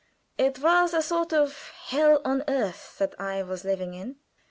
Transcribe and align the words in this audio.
It 0.35 0.57
was 0.57 0.95
a 0.95 1.03
sort 1.03 1.31
of 1.31 1.73
hell 1.89 2.21
on 2.25 2.43
earth 2.47 2.97
that 2.97 3.13
I 3.21 3.43
was 3.43 3.63
living 3.63 3.93
in. 3.93 4.15